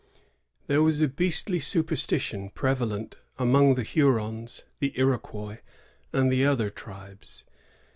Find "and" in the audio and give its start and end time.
6.11-6.33